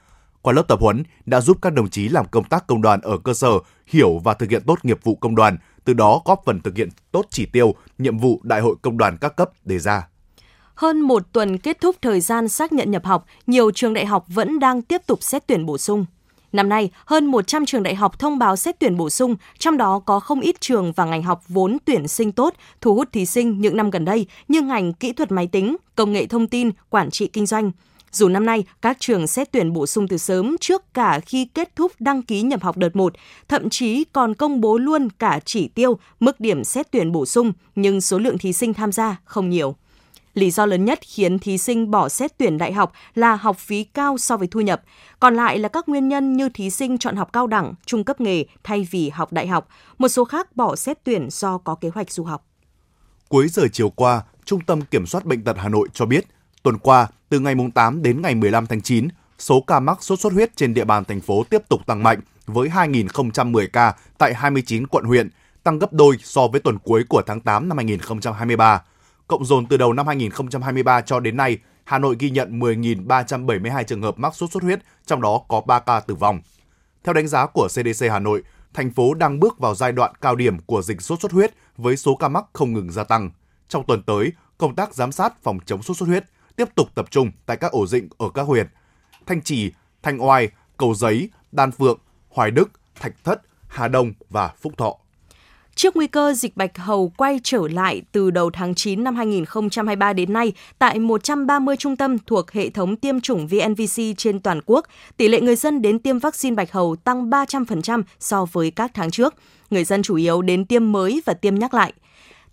[0.46, 3.18] Qua lớp tập huấn đã giúp các đồng chí làm công tác công đoàn ở
[3.18, 3.52] cơ sở
[3.88, 6.90] hiểu và thực hiện tốt nghiệp vụ công đoàn, từ đó góp phần thực hiện
[7.12, 10.08] tốt chỉ tiêu, nhiệm vụ Đại hội Công đoàn các cấp đề ra.
[10.76, 14.26] Hơn một tuần kết thúc thời gian xác nhận nhập học, nhiều trường đại học
[14.28, 16.06] vẫn đang tiếp tục xét tuyển bổ sung.
[16.52, 20.00] Năm nay, hơn 100 trường đại học thông báo xét tuyển bổ sung, trong đó
[20.00, 23.62] có không ít trường và ngành học vốn tuyển sinh tốt, thu hút thí sinh
[23.62, 27.12] những năm gần đây như ngành kỹ thuật máy tính, công nghệ thông tin, quản
[27.12, 27.72] trị kinh doanh.
[28.16, 31.76] Dù năm nay các trường xét tuyển bổ sung từ sớm trước cả khi kết
[31.76, 33.14] thúc đăng ký nhập học đợt 1,
[33.48, 37.54] thậm chí còn công bố luôn cả chỉ tiêu, mức điểm xét tuyển bổ sung,
[37.76, 39.76] nhưng số lượng thí sinh tham gia không nhiều.
[40.34, 43.84] Lý do lớn nhất khiến thí sinh bỏ xét tuyển đại học là học phí
[43.84, 44.82] cao so với thu nhập.
[45.20, 48.22] Còn lại là các nguyên nhân như thí sinh chọn học cao đẳng, trung cấp
[48.22, 49.68] nghề thay vì học đại học.
[49.98, 52.46] Một số khác bỏ xét tuyển do có kế hoạch du học.
[53.30, 56.26] Cuối giờ chiều qua, Trung tâm Kiểm soát Bệnh tật Hà Nội cho biết,
[56.66, 59.08] tuần qua, từ ngày 8 đến ngày 15 tháng 9,
[59.40, 62.20] số ca mắc sốt xuất huyết trên địa bàn thành phố tiếp tục tăng mạnh
[62.46, 65.30] với 2.010 ca tại 29 quận huyện,
[65.64, 68.82] tăng gấp đôi so với tuần cuối của tháng 8 năm 2023.
[69.28, 74.02] Cộng dồn từ đầu năm 2023 cho đến nay, Hà Nội ghi nhận 10.372 trường
[74.02, 76.40] hợp mắc sốt xuất huyết, trong đó có 3 ca tử vong.
[77.04, 80.36] Theo đánh giá của CDC Hà Nội, thành phố đang bước vào giai đoạn cao
[80.36, 83.32] điểm của dịch sốt xuất huyết với số ca mắc không ngừng gia tăng.
[83.70, 86.26] Trong tuần tới, công tác giám sát phòng chống sốt xuất huyết
[86.56, 88.68] tiếp tục tập trung tại các ổ dịch ở các huyện
[89.26, 89.72] Thanh Trì,
[90.04, 94.98] Thanh Oai, Cầu Giấy, Đan Phượng, Hoài Đức, Thạch Thất, Hà Đông và Phúc Thọ.
[95.76, 100.14] Trước nguy cơ dịch bạch hầu quay trở lại từ đầu tháng 9 năm 2023
[100.14, 104.86] đến nay tại 130 trung tâm thuộc hệ thống tiêm chủng VNVC trên toàn quốc,
[105.18, 109.12] tỷ lệ người dân đến tiêm vaccine bạch hầu tăng 300% so với các tháng
[109.12, 109.34] trước.
[109.70, 111.94] Người dân chủ yếu đến tiêm mới và tiêm nhắc lại.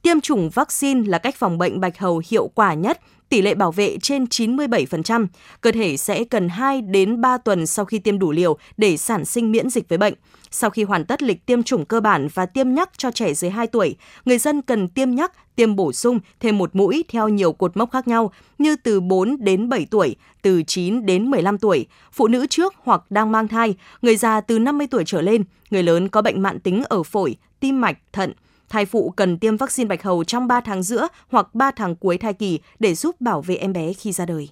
[0.03, 3.01] Tiêm chủng vaccine là cách phòng bệnh bạch hầu hiệu quả nhất
[3.33, 5.27] tỷ lệ bảo vệ trên 97%.
[5.61, 9.25] Cơ thể sẽ cần 2 đến 3 tuần sau khi tiêm đủ liều để sản
[9.25, 10.15] sinh miễn dịch với bệnh.
[10.51, 13.51] Sau khi hoàn tất lịch tiêm chủng cơ bản và tiêm nhắc cho trẻ dưới
[13.51, 17.53] 2 tuổi, người dân cần tiêm nhắc, tiêm bổ sung thêm một mũi theo nhiều
[17.53, 21.87] cột mốc khác nhau như từ 4 đến 7 tuổi, từ 9 đến 15 tuổi,
[22.13, 25.83] phụ nữ trước hoặc đang mang thai, người già từ 50 tuổi trở lên, người
[25.83, 28.33] lớn có bệnh mãn tính ở phổi, tim mạch, thận,
[28.73, 32.19] thai phụ cần tiêm vaccine bạch hầu trong 3 tháng giữa hoặc 3 tháng cuối
[32.19, 34.49] thai kỳ để giúp bảo vệ em bé khi ra đời.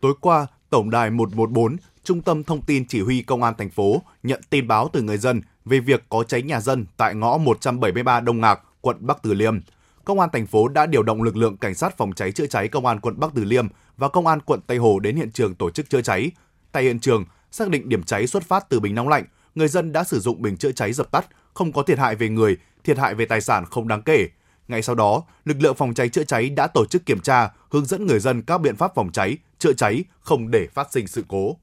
[0.00, 4.02] Tối qua, Tổng đài 114, Trung tâm Thông tin Chỉ huy Công an thành phố
[4.22, 8.20] nhận tin báo từ người dân về việc có cháy nhà dân tại ngõ 173
[8.20, 9.58] Đông Ngạc, quận Bắc Từ Liêm.
[10.04, 12.68] Công an thành phố đã điều động lực lượng cảnh sát phòng cháy chữa cháy
[12.68, 15.54] Công an quận Bắc Từ Liêm và Công an quận Tây Hồ đến hiện trường
[15.54, 16.30] tổ chức chữa cháy.
[16.72, 19.92] Tại hiện trường, xác định điểm cháy xuất phát từ bình nóng lạnh, người dân
[19.92, 22.98] đã sử dụng bình chữa cháy dập tắt, không có thiệt hại về người thiệt
[22.98, 24.28] hại về tài sản không đáng kể.
[24.68, 27.84] Ngay sau đó, lực lượng phòng cháy chữa cháy đã tổ chức kiểm tra, hướng
[27.84, 31.24] dẫn người dân các biện pháp phòng cháy, chữa cháy không để phát sinh sự
[31.28, 31.56] cố.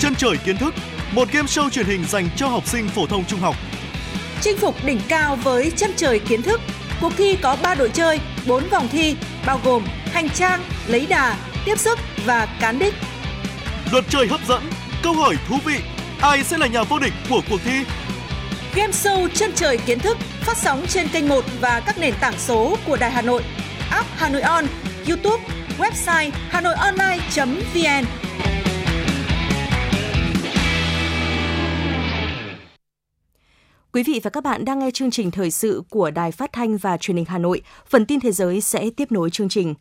[0.00, 0.74] Chân trời kiến thức,
[1.12, 3.54] một game show truyền hình dành cho học sinh phổ thông trung học.
[4.40, 6.60] Chinh phục đỉnh cao với chân trời kiến thức.
[7.00, 11.36] Cuộc thi có 3 đội chơi, 4 vòng thi, bao gồm hành trang, lấy đà,
[11.64, 12.94] tiếp sức và cán đích.
[13.92, 14.62] Luật chơi hấp dẫn,
[15.02, 15.78] Câu hỏi thú vị,
[16.20, 17.84] ai sẽ là nhà vô địch của cuộc thi?
[18.74, 22.38] Game show chân trời kiến thức phát sóng trên kênh 1 và các nền tảng
[22.38, 23.42] số của Đài Hà Nội,
[23.90, 24.64] app Hà Nội On,
[25.08, 25.44] YouTube,
[25.78, 28.04] website hanoionline.vn.
[33.92, 36.76] Quý vị và các bạn đang nghe chương trình thời sự của Đài Phát thanh
[36.76, 37.62] và Truyền hình Hà Nội.
[37.86, 39.74] Phần tin thế giới sẽ tiếp nối chương trình.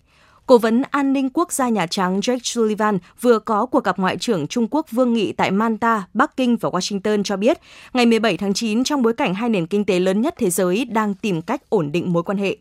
[0.52, 4.18] Cố vấn an ninh quốc gia Nhà Trắng Jake Sullivan vừa có cuộc gặp Ngoại
[4.18, 7.58] trưởng Trung Quốc Vương Nghị tại Manta, Bắc Kinh và Washington cho biết,
[7.94, 10.86] ngày 17 tháng 9 trong bối cảnh hai nền kinh tế lớn nhất thế giới
[10.86, 12.58] đang tìm cách ổn định mối quan hệ.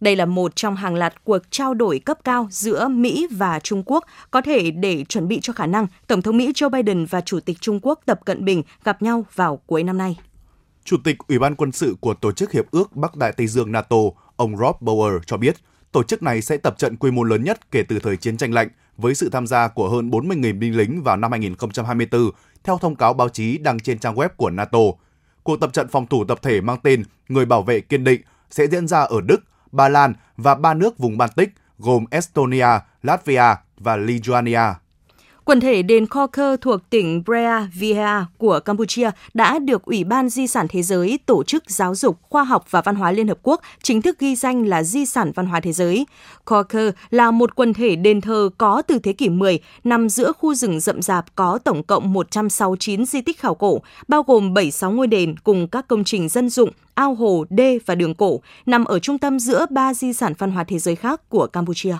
[0.00, 3.82] Đây là một trong hàng loạt cuộc trao đổi cấp cao giữa Mỹ và Trung
[3.86, 7.20] Quốc có thể để chuẩn bị cho khả năng Tổng thống Mỹ Joe Biden và
[7.20, 10.16] Chủ tịch Trung Quốc Tập Cận Bình gặp nhau vào cuối năm nay.
[10.84, 13.72] Chủ tịch Ủy ban quân sự của Tổ chức Hiệp ước Bắc Đại Tây Dương
[13.72, 13.96] NATO,
[14.36, 15.56] ông Rob Bauer cho biết,
[15.92, 18.54] Tổ chức này sẽ tập trận quy mô lớn nhất kể từ thời chiến tranh
[18.54, 22.30] lạnh với sự tham gia của hơn 40.000 binh lính vào năm 2024,
[22.64, 24.78] theo thông cáo báo chí đăng trên trang web của NATO.
[25.42, 28.66] Cuộc tập trận phòng thủ tập thể mang tên Người bảo vệ kiên định sẽ
[28.66, 29.40] diễn ra ở Đức,
[29.72, 32.68] Ba Lan và ba nước vùng Baltic gồm Estonia,
[33.02, 34.81] Latvia và Lithuania.
[35.44, 40.46] Quần thể đền Korker thuộc tỉnh Brea Vihea của Campuchia đã được Ủy ban Di
[40.46, 43.60] sản Thế giới Tổ chức Giáo dục, Khoa học và Văn hóa Liên Hợp Quốc
[43.82, 46.06] chính thức ghi danh là Di sản Văn hóa Thế giới.
[46.44, 50.54] Korker là một quần thể đền thờ có từ thế kỷ 10, nằm giữa khu
[50.54, 55.06] rừng rậm rạp có tổng cộng 169 di tích khảo cổ, bao gồm 76 ngôi
[55.06, 58.98] đền cùng các công trình dân dụng, ao hồ, đê và đường cổ, nằm ở
[58.98, 61.96] trung tâm giữa ba di sản văn hóa thế giới khác của Campuchia.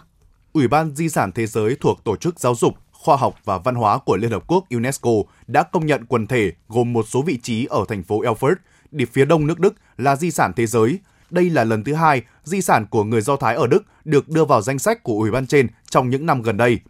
[0.53, 3.75] Ủy ban Di sản Thế giới thuộc Tổ chức Giáo dục, Khoa học và Văn
[3.75, 5.11] hóa của Liên Hợp Quốc UNESCO
[5.47, 8.55] đã công nhận quần thể gồm một số vị trí ở thành phố Erfurt,
[8.91, 10.99] địa phía đông nước Đức là di sản thế giới.
[11.31, 14.45] Đây là lần thứ hai di sản của người Do Thái ở Đức được đưa
[14.45, 16.81] vào danh sách của Ủy ban trên trong những năm gần đây.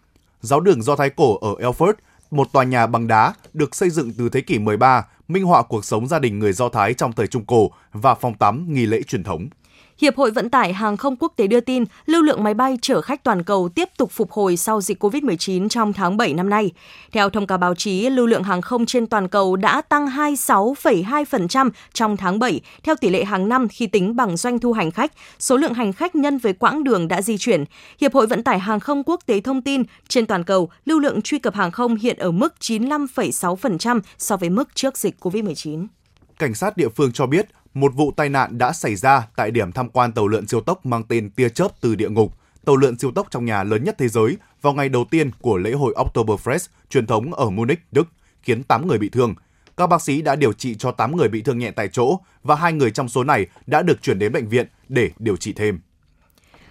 [0.41, 1.93] Giáo đường Do Thái cổ ở Erfurt,
[2.31, 5.85] một tòa nhà bằng đá được xây dựng từ thế kỷ 13, minh họa cuộc
[5.85, 9.03] sống gia đình người Do Thái trong thời Trung Cổ và phòng tắm nghi lễ
[9.03, 9.49] truyền thống.
[10.03, 13.01] Hiệp hội Vận tải Hàng không Quốc tế đưa tin, lưu lượng máy bay chở
[13.01, 16.71] khách toàn cầu tiếp tục phục hồi sau dịch COVID-19 trong tháng 7 năm nay.
[17.13, 21.71] Theo thông cáo báo chí, lưu lượng hàng không trên toàn cầu đã tăng 26,2%
[21.93, 25.13] trong tháng 7, theo tỷ lệ hàng năm khi tính bằng doanh thu hành khách,
[25.39, 27.65] số lượng hành khách nhân với quãng đường đã di chuyển.
[28.01, 31.23] Hiệp hội Vận tải Hàng không Quốc tế thông tin, trên toàn cầu, lưu lượng
[31.23, 35.87] truy cập hàng không hiện ở mức 95,6% so với mức trước dịch COVID-19.
[36.39, 39.73] Cảnh sát địa phương cho biết, một vụ tai nạn đã xảy ra tại điểm
[39.73, 42.99] tham quan tàu lượn siêu tốc mang tên Tia chớp từ địa ngục, tàu lượn
[42.99, 45.95] siêu tốc trong nhà lớn nhất thế giới vào ngày đầu tiên của lễ hội
[45.97, 48.09] Oktoberfest truyền thống ở Munich, Đức,
[48.43, 49.35] khiến 8 người bị thương.
[49.77, 52.55] Các bác sĩ đã điều trị cho 8 người bị thương nhẹ tại chỗ và
[52.55, 55.81] hai người trong số này đã được chuyển đến bệnh viện để điều trị thêm.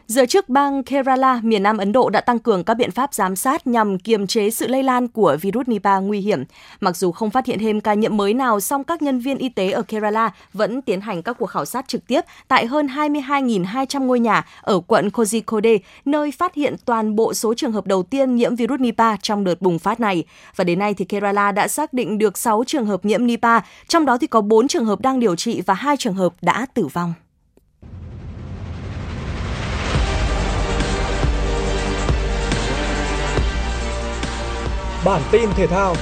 [0.08, 3.36] Giới chức bang Kerala, miền Nam Ấn Độ đã tăng cường các biện pháp giám
[3.36, 6.44] sát nhằm kiềm chế sự lây lan của virus Nipah nguy hiểm.
[6.82, 9.50] Mặc dù không phát hiện thêm ca nhiễm mới nào, song các nhân viên y
[9.50, 14.04] tế ở Kerala vẫn tiến hành các cuộc khảo sát trực tiếp tại hơn 22.200
[14.04, 18.36] ngôi nhà ở quận Kozhikode, nơi phát hiện toàn bộ số trường hợp đầu tiên
[18.36, 20.24] nhiễm virus Nipah trong đợt bùng phát này.
[20.56, 24.06] Và đến nay thì Kerala đã xác định được 6 trường hợp nhiễm Nipah, trong
[24.06, 26.88] đó thì có 4 trường hợp đang điều trị và 2 trường hợp đã tử
[26.88, 27.14] vong.
[35.06, 35.96] Bản tin thể thao.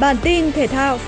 [0.00, 0.98] Bản tin thể thao.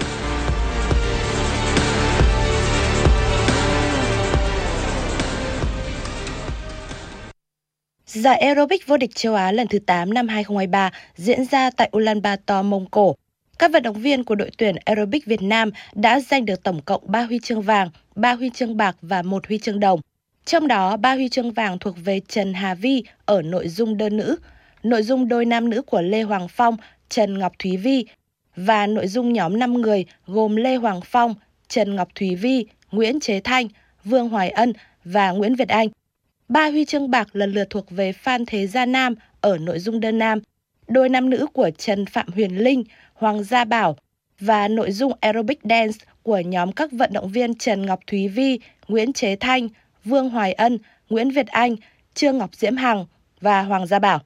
[8.07, 12.65] Giải aerobic vô địch châu Á lần thứ 8 năm 2023 diễn ra tại Ulaanbaatar,
[12.65, 13.15] Mông Cổ.
[13.59, 17.03] Các vận động viên của đội tuyển aerobic Việt Nam đã giành được tổng cộng
[17.07, 20.01] 3 huy chương vàng, 3 huy chương bạc và 1 huy chương đồng.
[20.45, 24.17] Trong đó, 3 huy chương vàng thuộc về Trần Hà Vi ở nội dung đơn
[24.17, 24.37] nữ,
[24.83, 26.77] nội dung đôi nam nữ của Lê Hoàng Phong
[27.09, 28.05] Trần Ngọc Thúy Vi
[28.57, 31.35] và nội dung nhóm 5 người gồm Lê Hoàng Phong,
[31.69, 33.69] Trần Ngọc Thúy Vi, Nguyễn Chế Thanh,
[34.05, 34.73] Vương Hoài Ân
[35.05, 35.89] và Nguyễn Việt Anh.
[36.49, 40.01] Ba huy chương bạc lần lượt thuộc về Phan Thế Gia Nam ở nội dung
[40.01, 40.41] đơn nam,
[40.89, 43.97] đôi nam nữ của Trần Phạm Huyền Linh, Hoàng Gia Bảo
[44.41, 48.59] và nội dung aerobic dance của nhóm các vận động viên Trần Ngọc Thúy Vi,
[48.89, 49.69] Nguyễn Chế Thanh,
[50.05, 50.79] Vương Hoài Ân,
[51.11, 51.77] Nguyễn Việt Anh,
[52.15, 53.07] Trương Ngọc Diễm Hằng
[53.41, 54.21] và Hoàng Gia Bảo.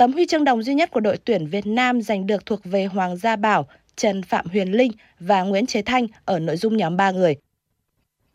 [0.00, 2.84] Tấm huy chương đồng duy nhất của đội tuyển Việt Nam giành được thuộc về
[2.84, 6.96] Hoàng Gia Bảo, Trần Phạm Huyền Linh và Nguyễn Chế Thanh ở nội dung nhóm
[6.96, 7.36] 3 người.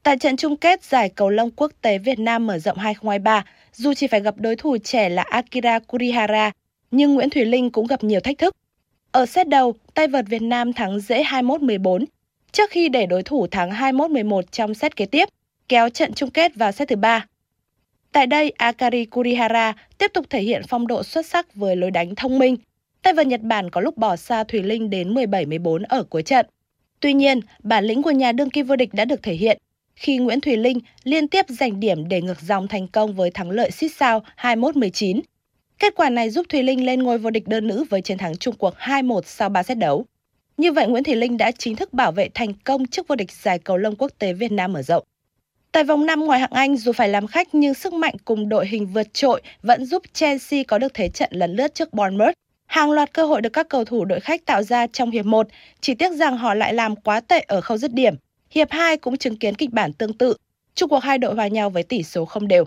[0.04, 3.94] Tại trận chung kết giải cầu lông quốc tế Việt Nam mở rộng 2023, dù
[3.94, 6.52] chỉ phải gặp đối thủ trẻ là Akira Kurihara,
[6.92, 8.56] nhưng Nguyễn Thùy Linh cũng gặp nhiều thách thức.
[9.12, 12.06] Ở set đầu, tay vợt Việt Nam thắng dễ 21-14,
[12.52, 15.30] trước khi để đối thủ thắng 21-11 trong set kế tiếp,
[15.70, 17.26] kéo trận chung kết vào set thứ 3.
[18.16, 22.16] Tại đây, Akari Kurihara tiếp tục thể hiện phong độ xuất sắc với lối đánh
[22.16, 22.58] thông minh.
[23.02, 26.46] Tay vợt Nhật Bản có lúc bỏ xa Thùy Linh đến 17-14 ở cuối trận.
[27.00, 29.58] Tuy nhiên, bản lĩnh của nhà đương kim vô địch đã được thể hiện
[29.96, 33.50] khi Nguyễn Thùy Linh liên tiếp giành điểm để ngược dòng thành công với thắng
[33.50, 35.22] lợi xít sao 21-19.
[35.80, 38.38] Kết quả này giúp Thùy Linh lên ngôi vô địch đơn nữ với chiến thắng
[38.38, 40.06] chung cuộc 2-1 sau 3 set đấu.
[40.58, 43.32] Như vậy, Nguyễn Thùy Linh đã chính thức bảo vệ thành công chức vô địch
[43.32, 45.04] giải cầu lông quốc tế Việt Nam mở rộng.
[45.76, 48.68] Tại vòng 5 ngoài hạng Anh, dù phải làm khách nhưng sức mạnh cùng đội
[48.68, 52.34] hình vượt trội vẫn giúp Chelsea có được thế trận lần lướt trước Bournemouth.
[52.66, 55.48] Hàng loạt cơ hội được các cầu thủ đội khách tạo ra trong hiệp 1,
[55.82, 58.16] chỉ tiếc rằng họ lại làm quá tệ ở khâu dứt điểm.
[58.52, 60.36] Hiệp 2 cũng chứng kiến kịch bản tương tự,
[60.76, 62.66] chung cuộc hai đội hòa nhau với tỷ số không đều.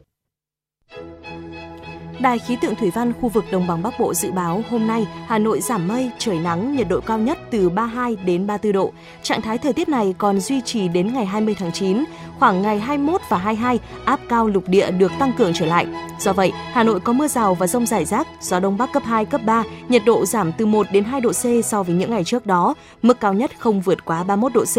[2.20, 5.06] Đài khí tượng thủy văn khu vực Đồng bằng Bắc Bộ dự báo hôm nay
[5.26, 8.92] Hà Nội giảm mây, trời nắng, nhiệt độ cao nhất từ 32 đến 34 độ.
[9.22, 12.04] Trạng thái thời tiết này còn duy trì đến ngày 20 tháng 9.
[12.38, 15.86] Khoảng ngày 21 và 22, áp cao lục địa được tăng cường trở lại.
[16.18, 19.02] Do vậy, Hà Nội có mưa rào và rông rải rác, gió đông bắc cấp
[19.06, 22.10] 2, cấp 3, nhiệt độ giảm từ 1 đến 2 độ C so với những
[22.10, 24.76] ngày trước đó, mức cao nhất không vượt quá 31 độ C.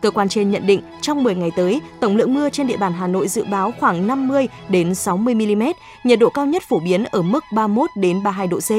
[0.00, 2.92] Cơ quan trên nhận định trong 10 ngày tới, tổng lượng mưa trên địa bàn
[2.92, 5.62] Hà Nội dự báo khoảng 50 đến 60 mm,
[6.04, 8.70] nhiệt độ cao nhất phổ biến ở mức 31 đến 32 độ C.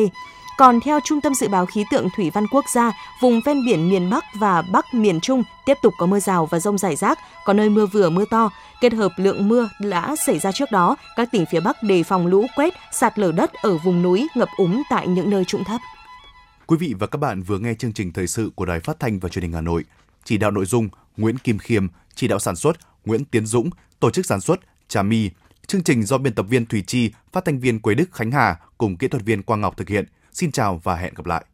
[0.58, 3.90] Còn theo Trung tâm Dự báo Khí tượng Thủy văn Quốc gia, vùng ven biển
[3.90, 7.20] miền Bắc và Bắc miền Trung tiếp tục có mưa rào và rông rải rác,
[7.46, 8.50] có nơi mưa vừa mưa to.
[8.82, 12.28] Kết hợp lượng mưa đã xảy ra trước đó, các tỉnh phía Bắc đề phòng
[12.28, 15.82] lũ quét, sạt lở đất ở vùng núi, ngập úng tại những nơi trũng thấp.
[16.68, 19.20] Quý vị và các bạn vừa nghe chương trình thời sự của Đài Phát thanh
[19.20, 19.84] và Truyền hình Hà Nội.
[20.24, 24.10] Chỉ đạo nội dung Nguyễn Kim Khiêm, chỉ đạo sản xuất Nguyễn Tiến Dũng, tổ
[24.10, 25.30] chức sản xuất Trà My.
[25.68, 28.60] Chương trình do biên tập viên Thủy Chi, phát thanh viên Quế Đức Khánh Hà
[28.78, 30.06] cùng kỹ thuật viên Quang Ngọc thực hiện.
[30.32, 31.46] Xin chào và hẹn gặp lại.